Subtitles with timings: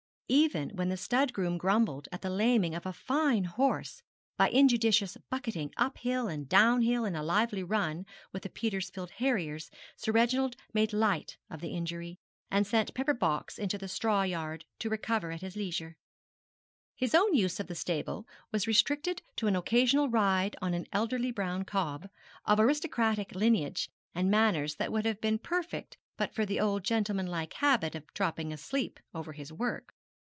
[0.33, 4.01] Even when the stud groom grumbled at the laming of a fine horse
[4.37, 9.11] by injudicious bucketting up hill and down hill in a lively run with the Petersfield
[9.17, 9.69] Harriers.
[9.97, 12.17] Sir Reginald made light of the injury,
[12.49, 15.97] and sent Pepperbox into the straw yard to recover at his leisure.
[16.95, 21.31] His own use of the stable was restricted to an occasional ride on an elderly
[21.31, 22.07] brown cob,
[22.45, 27.27] of aristocratic lineage and manners that would have been perfect but for the old gentleman
[27.27, 29.91] like habit of dropping asleep over his work.